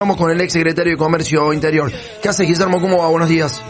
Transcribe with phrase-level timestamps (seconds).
[0.00, 1.90] Vamos con el ex secretario de Comercio Interior.
[2.22, 2.80] ¿Qué hace Guillermo?
[2.80, 3.08] ¿Cómo va?
[3.08, 3.60] Buenos días.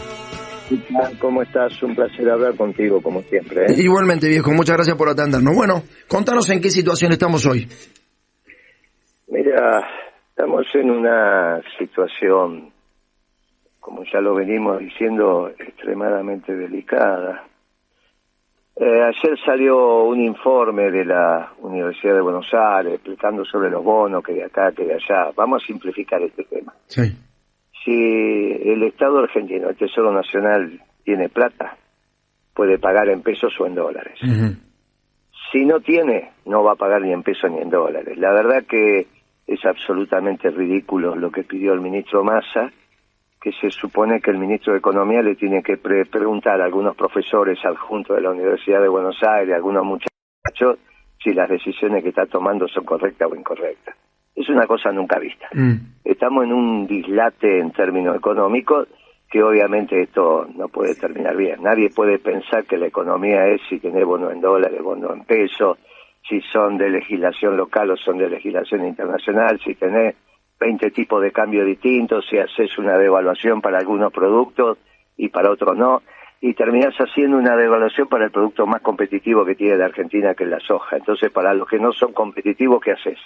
[1.19, 1.81] ¿Cómo estás?
[1.81, 3.65] Un placer hablar contigo, como siempre.
[3.65, 3.75] ¿eh?
[3.79, 4.51] Igualmente, viejo.
[4.51, 5.55] Muchas gracias por atendernos.
[5.55, 7.67] Bueno, contanos en qué situación estamos hoy.
[9.27, 9.83] Mira,
[10.29, 12.73] estamos en una situación,
[13.79, 17.48] como ya lo venimos diciendo, extremadamente delicada.
[18.81, 24.23] Eh, ayer salió un informe de la Universidad de Buenos Aires explicando sobre los bonos
[24.23, 25.31] que de acá, que de allá.
[25.35, 26.73] Vamos a simplificar este tema.
[26.87, 27.13] Sí.
[27.83, 31.75] Si el Estado argentino, el Tesoro Nacional, tiene plata,
[32.53, 34.17] puede pagar en pesos o en dólares.
[35.51, 38.17] Si no tiene, no va a pagar ni en pesos ni en dólares.
[38.17, 39.07] La verdad que
[39.45, 42.71] es absolutamente ridículo lo que pidió el ministro Massa,
[43.41, 46.95] que se supone que el ministro de Economía le tiene que pre- preguntar a algunos
[46.95, 50.77] profesores adjuntos de la Universidad de Buenos Aires, a algunos muchachos,
[51.23, 53.95] si las decisiones que está tomando son correctas o incorrectas.
[54.35, 55.47] Es una cosa nunca vista.
[55.53, 55.73] Mm.
[56.03, 58.87] Estamos en un dislate en términos económicos
[59.29, 61.61] que obviamente esto no puede terminar bien.
[61.61, 65.77] Nadie puede pensar que la economía es si tenés bono en dólares, bono en pesos,
[66.27, 70.15] si son de legislación local o son de legislación internacional, si tenés
[70.59, 74.77] 20 tipos de cambio distintos, si haces una devaluación para algunos productos
[75.15, 76.01] y para otros no,
[76.41, 80.45] y terminás haciendo una devaluación para el producto más competitivo que tiene la Argentina, que
[80.45, 80.97] es la soja.
[80.97, 83.19] Entonces, para los que no son competitivos, ¿qué haces?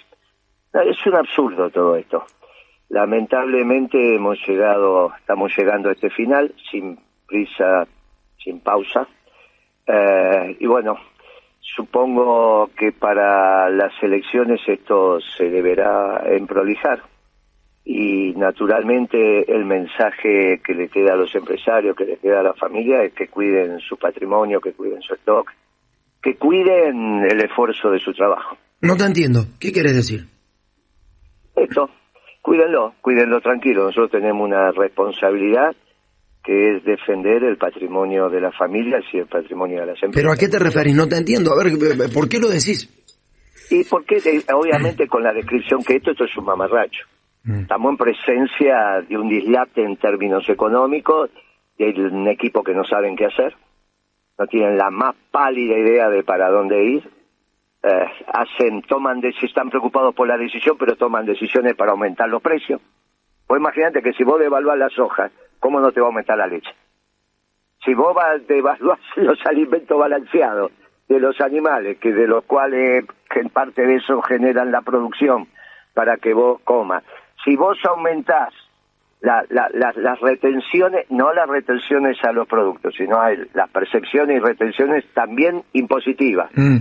[0.72, 2.24] Es un absurdo todo esto.
[2.88, 7.86] Lamentablemente hemos llegado, estamos llegando a este final sin prisa,
[8.42, 9.06] sin pausa.
[9.86, 10.96] Eh, y bueno,
[11.60, 17.13] supongo que para las elecciones esto se deberá emprolijar.
[17.84, 22.54] Y naturalmente el mensaje que le queda a los empresarios, que le queda a la
[22.54, 25.50] familia, es que cuiden su patrimonio, que cuiden su stock,
[26.22, 28.56] que cuiden el esfuerzo de su trabajo.
[28.80, 29.44] No te entiendo.
[29.60, 30.26] ¿Qué quieres decir?
[31.56, 31.90] Esto,
[32.40, 33.84] cuídenlo, cuídenlo tranquilo.
[33.84, 35.76] Nosotros tenemos una responsabilidad
[36.42, 40.14] que es defender el patrimonio de las familias y el patrimonio de las empresas.
[40.14, 40.94] ¿Pero a qué te referís?
[40.94, 41.52] No te entiendo.
[41.52, 41.72] A ver,
[42.12, 42.88] ¿por qué lo decís?
[43.70, 47.06] Y porque, eh, obviamente, con la descripción que esto, esto es un mamarracho.
[47.44, 47.60] Mm.
[47.60, 51.30] Estamos en presencia de un dislate en términos económicos,
[51.78, 53.54] de un equipo que no saben qué hacer,
[54.38, 57.10] no tienen la más pálida idea de para dónde ir,
[57.82, 62.80] eh, hacen, toman, están preocupados por la decisión, pero toman decisiones para aumentar los precios.
[63.46, 65.30] Pues imagínate que si vos devaluás las hojas,
[65.60, 66.70] ¿cómo no te va a aumentar la leche?
[67.84, 68.16] Si vos
[68.48, 70.72] devaluás los alimentos balanceados
[71.08, 75.48] de los animales, que de los cuales en parte de eso generan la producción
[75.92, 77.04] para que vos comas,
[77.44, 78.52] si vos aumentás
[79.20, 83.70] la- la- la- las retenciones, no las retenciones a los productos, sino a el- las
[83.70, 86.76] percepciones y retenciones también impositivas, Mm.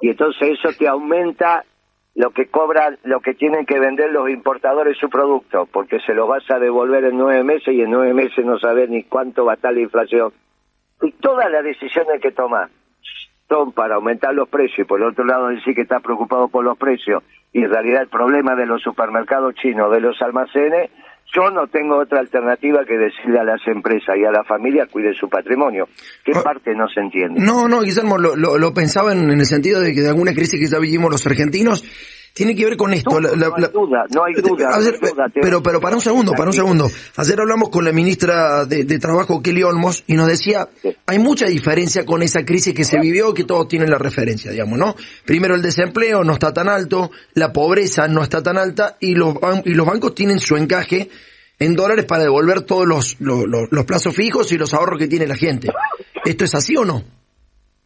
[0.00, 1.64] y entonces eso te aumenta
[2.14, 6.26] lo que cobran, lo que tienen que vender los importadores su producto, porque se lo
[6.26, 9.52] vas a devolver en nueve meses y en nueve meses no sabes ni cuánto va
[9.52, 10.32] a estar la inflación.
[11.02, 12.70] Y todas las decisiones que tomas
[13.48, 16.64] son para aumentar los precios y por el otro lado decir que estás preocupado por
[16.64, 17.22] los precios
[17.56, 20.90] y en realidad el problema de los supermercados chinos, de los almacenes,
[21.34, 25.14] yo no tengo otra alternativa que decirle a las empresas y a la familia cuiden
[25.14, 25.88] su patrimonio.
[26.22, 26.42] ¿Qué Ah.
[26.44, 27.40] parte no se entiende?
[27.40, 30.34] No, no, Guillermo, lo, lo, lo pensaba en, en el sentido de que de alguna
[30.34, 31.82] crisis que ya vivimos los argentinos
[32.36, 33.18] tiene que ver con esto.
[33.18, 34.68] la- la- no hay duda, no hay duda.
[34.68, 36.90] No hay pero, pero para un segundo, para un segundo.
[37.16, 40.68] Ayer hablamos con la ministra de, de Trabajo, Kelly Olmos, y nos decía,
[41.06, 44.78] hay mucha diferencia con esa crisis que se vivió, que todos tienen la referencia, digamos,
[44.78, 44.94] ¿no?
[45.24, 49.34] Primero el desempleo no está tan alto, la pobreza no está tan alta, y los,
[49.64, 51.08] y los bancos tienen su encaje
[51.58, 55.08] en dólares para devolver todos los, los, los- los plazos fijos y los ahorros que
[55.08, 55.68] tiene la gente.
[56.22, 57.02] ¿Esto es así o no?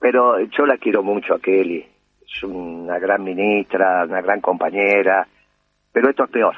[0.00, 1.86] Pero yo la quiero mucho a Kelly.
[2.34, 5.26] Es una gran ministra, una gran compañera.
[5.92, 6.54] Pero esto es peor.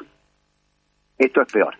[1.18, 1.74] Esto es peor.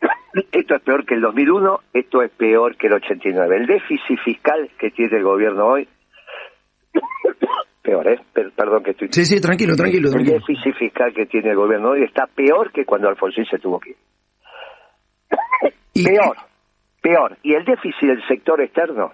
[0.52, 3.56] Esto es peor que el 2001, esto es peor que el 89.
[3.56, 5.86] El déficit fiscal que tiene el gobierno hoy,
[7.82, 8.18] peor, ¿eh?
[8.32, 9.08] Per- perdón que estoy...
[9.12, 10.38] Sí, sí, tranquilo, tranquilo, El tranquilo.
[10.38, 13.90] déficit fiscal que tiene el gobierno hoy está peor que cuando Alfonsín se tuvo que
[13.90, 13.96] ir.
[16.04, 16.36] Peor,
[17.02, 17.36] peor.
[17.42, 19.12] Y el déficit del sector externo,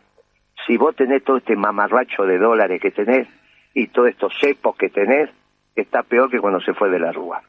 [0.67, 3.27] si vos tenés todo este mamarracho de dólares que tenés
[3.75, 5.31] y todos estos cepos que tenés,
[5.75, 7.43] está peor que cuando se fue de la Rúa.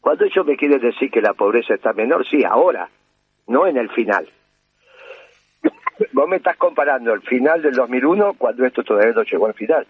[0.00, 2.88] Cuando ellos me quieren decir que la pobreza está menor, sí, ahora,
[3.48, 4.28] no en el final.
[6.12, 9.86] Vos me estás comparando el final del 2001 cuando esto todavía no llegó al final.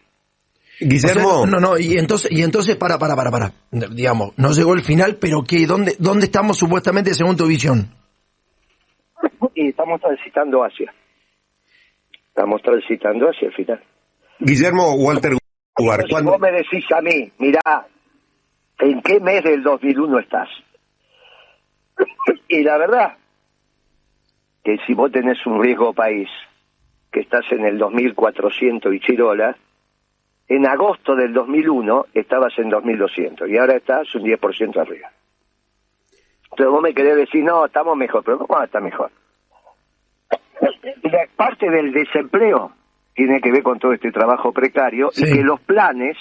[0.81, 3.53] Guillermo, O sea, no, no, y entonces, y entonces, para, para, para, para.
[3.71, 5.67] Digamos, no llegó el final, pero ¿qué?
[5.67, 7.91] ¿Dónde, dónde estamos supuestamente según tu visión?
[9.55, 10.93] Y estamos transitando hacia.
[12.29, 13.83] Estamos transitando hacia el final.
[14.39, 15.40] Guillermo Walter
[15.81, 17.87] Si cuando vos me decís a mí, mirá,
[18.79, 20.49] ¿en qué mes del 2001 estás?
[22.49, 23.17] Y la verdad,
[24.65, 26.29] que si vos tenés un riesgo país,
[27.11, 29.57] que estás en el 2400 y chirola,
[30.49, 35.11] en agosto del 2001 estabas en 2200 y ahora estás un 10% arriba.
[36.51, 39.11] Entonces vos me querés decir, no, estamos mejor, pero ¿cómo está mejor?
[41.03, 42.73] La parte del desempleo
[43.15, 45.25] tiene que ver con todo este trabajo precario Sí.
[45.27, 46.17] y que los planes,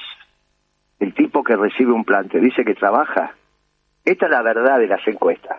[1.00, 3.36] el tipo que recibe un plan te dice que trabaja.
[4.06, 5.58] Esta es la verdad de las encuestas.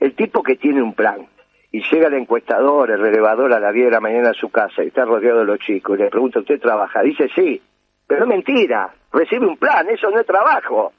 [0.00, 1.26] El tipo que tiene un plan
[1.70, 4.82] y llega el encuestador, el relevador a las 10 de la mañana a su casa
[4.82, 7.02] y está rodeado de los chicos y le pregunta, ¿usted trabaja?
[7.02, 7.60] Dice sí,
[8.06, 10.92] pero es mentira, recibe un plan, eso no es trabajo.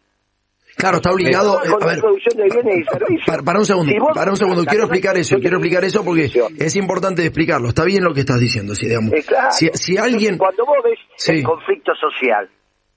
[0.78, 1.64] Claro, está obligado.
[1.64, 3.26] eh, a ver, producción de bienes y servicios.
[3.28, 6.04] para, para un segundo, Si vos- para un segundo, quiero explicar eso, quiero explicar eso
[6.04, 6.30] porque
[6.60, 7.70] es importante explicarlo.
[7.70, 9.14] Está bien lo que estás diciendo, si digamos.
[9.14, 9.52] Eh, claro.
[9.52, 11.34] Si, si alguien, Cuando vos ves Sí.
[11.40, 12.50] el conflicto social,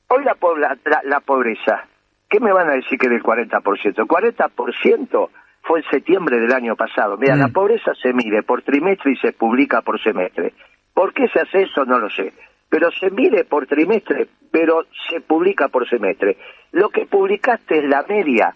[0.09, 1.85] hoy la, la, la- la pobreza,
[2.29, 3.99] ¿qué me van a decir que del 40%?
[4.03, 5.29] El 40%
[5.63, 7.17] fue en septiembre del año pasado.
[7.17, 7.41] Mira, Mm.
[7.41, 10.53] la pobreza se mide por trimestre y se publica por semestre.
[10.95, 11.85] ¿Por qué se hace eso?
[11.85, 12.33] No lo sé.
[12.69, 16.37] Pero se mide por trimestre, pero se publica por semestre.
[16.73, 18.55] Lo que publicaste es la media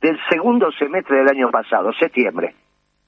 [0.00, 2.54] del segundo semestre del año pasado, septiembre.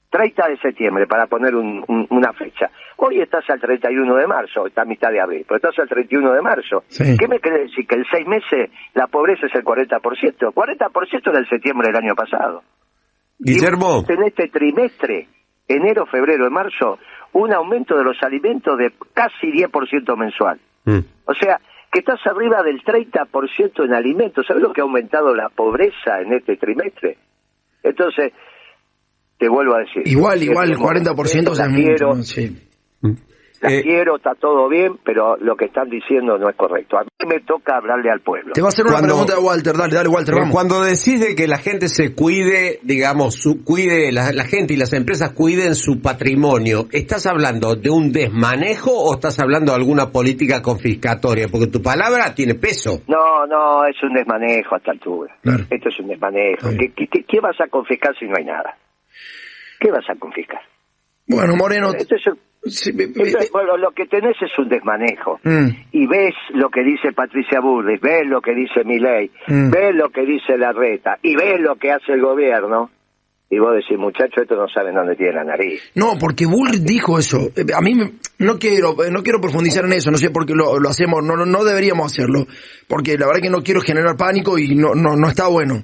[0.09, 2.69] 30 de septiembre, para poner un- un- una fecha.
[2.97, 6.31] Hoy estás al 31 de marzo, está a mitad de abril, pero estás al 31
[6.31, 6.83] de marzo.
[6.87, 7.17] Sí.
[7.17, 7.85] ¿Qué me quiere decir?
[7.85, 10.51] Que en seis meses la pobreza es el 40%.
[10.53, 12.63] 40% era el septiembre del año pasado.
[13.39, 15.27] Guillermo, Y en este trimestre,
[15.67, 16.99] enero, febrero y marzo,
[17.35, 20.57] un aumento de los alimentos de casi 10% mensual.
[20.85, 21.59] mm, O sea,
[21.91, 24.45] que estás arriba del 30% en alimentos.
[24.47, 27.17] ¿Sabes lo que ha aumentado la pobreza en este trimestre?
[27.83, 28.31] Entonces,
[29.37, 30.03] te vuelvo a decir.
[30.07, 32.23] igual, igual, el Tenemos 40% respeto, es la mucho.
[32.23, 32.57] Sí.
[33.65, 36.97] La Eh, quiero, está todo bien, pero lo que están diciendo no es correcto.
[36.97, 38.53] A mí me toca hablarle al pueblo.
[38.53, 40.53] Te va a hacer una Cuando- pregunta Walter, dale, dale, Walter, eh, vamos.
[40.53, 44.77] cuando decís de que la gente se cuide, digamos, su, cuide, la, la gente y
[44.77, 50.11] las empresas cuiden su patrimonio, ¿estás hablando de un desmanejo o estás hablando de alguna
[50.11, 51.47] política confiscatoria?
[51.47, 53.01] Porque tu palabra tiene peso.
[53.07, 55.35] No, no, es un desmanejo a esta altura.
[55.41, 55.63] Claro.
[55.69, 56.69] Esto es un desmanejo.
[56.77, 58.77] ¿Qué, qué, qué vas a confiscar si no hay nada?
[59.79, 60.61] ¿Qué vas a confiscar?
[61.27, 64.51] Bueno, Moreno, Esto es un- sí, me- me- esto es- bueno, lo que tenés es
[64.57, 65.39] un desmanejo.
[65.43, 65.67] Mm.
[65.91, 69.69] y ves lo que dice Patricia Burris, ves lo que dice Milei, Mm.
[69.71, 72.89] ves lo que dice Larreta y ves lo que hace el gobierno,
[73.49, 75.79] y vos decís, muchacho, esto no saben dónde tiene la nariz.
[75.93, 77.51] No, porque Bullrich dijo eso.
[77.75, 80.79] A mí me- no quiero no quiero profundizar en eso, no sé por qué lo,
[80.79, 82.45] lo hacemos, no, no, no deberíamos hacerlo,
[82.87, 85.83] porque la verdad que no quiero generar pánico y no, no, no está bueno.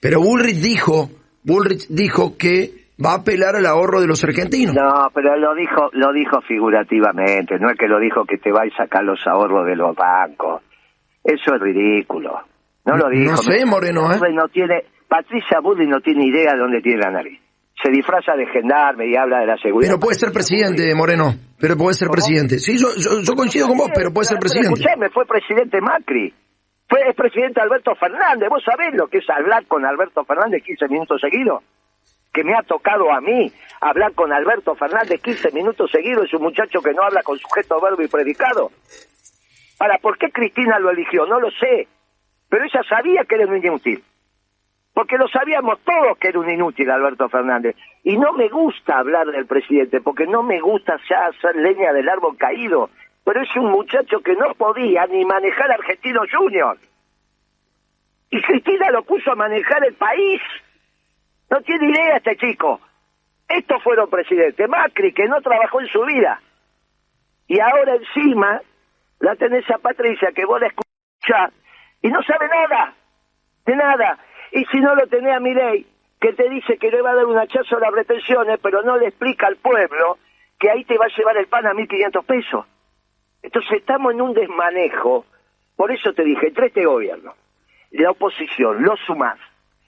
[0.00, 1.10] Pero Bullrich dijo,
[1.44, 4.74] Bullrich dijo que va a apelar al ahorro de los argentinos.
[4.74, 8.62] No, pero lo dijo, lo dijo figurativamente, no es que lo dijo que te va
[8.62, 10.62] a sacar los ahorros de los bancos.
[11.24, 12.40] Eso es ridículo.
[12.84, 13.30] No lo dijo.
[13.30, 14.18] No sé, Moreno, ¿eh?
[14.32, 17.40] No tiene, Patricia Burris no tiene idea de dónde tiene la nariz.
[17.82, 19.90] Se disfraza de gendarme y habla de la seguridad.
[19.90, 21.34] Pero puede ser presidente, Moreno.
[21.58, 22.14] Pero puede ser ¿Cómo?
[22.14, 22.58] presidente.
[22.58, 24.80] Sí, yo, yo, yo coincido con vos, pero puede ser presidente.
[24.80, 26.32] Escuchame, fue presidente Macri.
[26.88, 28.48] Fue es presidente Alberto Fernández.
[28.50, 31.62] ¿Vos sabés lo que es hablar con Alberto Fernández 15 minutos seguidos?
[32.32, 36.26] Que me ha tocado a mí hablar con Alberto Fernández 15 minutos seguidos.
[36.26, 38.70] Es un muchacho que no habla con sujeto, verbo y predicado.
[39.78, 41.26] Ahora, ¿por qué Cristina lo eligió?
[41.26, 41.88] No lo sé.
[42.48, 44.02] Pero ella sabía que era un inútil.
[44.94, 47.76] Porque lo sabíamos todos que era un inútil Alberto Fernández.
[48.04, 52.08] Y no me gusta hablar del presidente, porque no me gusta ya hacer leña del
[52.08, 52.90] árbol caído.
[53.24, 56.78] Pero es un muchacho que no podía ni manejar Argentino Junior.
[58.30, 60.40] Y Cristina lo puso a manejar el país.
[61.52, 62.80] No tiene idea este chico.
[63.46, 64.66] Estos fueron presidentes.
[64.70, 66.40] Macri, que no trabajó en su vida.
[67.46, 68.62] Y ahora encima
[69.20, 71.52] la tenés a Patricia, que vos la escuchás,
[72.00, 72.94] y no sabe nada.
[73.66, 74.18] De nada.
[74.52, 75.86] Y si no lo tenés a Milei,
[76.18, 78.96] que te dice que le va a dar un hachazo a las retenciones, pero no
[78.96, 80.16] le explica al pueblo
[80.58, 82.66] que ahí te va a llevar el pan a 1.500 pesos.
[83.42, 85.26] Entonces estamos en un desmanejo.
[85.76, 87.34] Por eso te dije, entre este gobierno,
[87.90, 89.38] la oposición, lo sumás,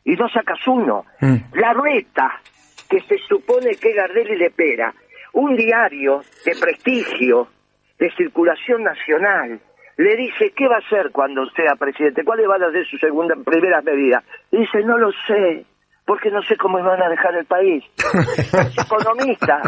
[0.04, 1.04] y no sacas uno.
[1.20, 1.36] Mm.
[1.54, 2.40] La reta,
[2.88, 4.94] que se supone que Gardel le pera,
[5.32, 7.48] un diario de prestigio,
[7.98, 9.60] de circulación nacional,
[9.96, 12.24] le dice, ¿qué va a hacer cuando sea presidente?
[12.24, 14.24] ¿Cuáles van a ser sus segundas, primeras medidas?
[14.50, 15.64] Y dice, no lo sé,
[16.04, 17.84] porque no sé cómo van a dejar el país.
[18.52, 19.60] es economista.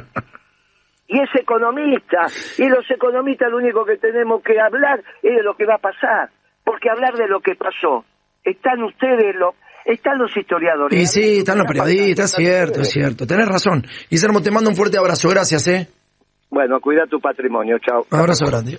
[1.09, 2.27] Y es economista.
[2.59, 5.79] Y los economistas lo único que tenemos que hablar es de lo que va a
[5.79, 6.31] pasar.
[6.65, 8.05] Porque hablar de lo que pasó,
[8.43, 9.55] están ustedes, lo,
[9.87, 11.01] están los historiadores.
[11.01, 13.27] Y sí, están los periodistas, es cierto, es cierto.
[13.27, 13.87] Tenés razón.
[14.11, 15.29] Guillermo, te mando un fuerte abrazo.
[15.29, 15.89] Gracias, ¿eh?
[16.51, 17.79] Bueno, cuida tu patrimonio.
[17.79, 18.05] Chao.
[18.11, 18.79] Un abrazo grande.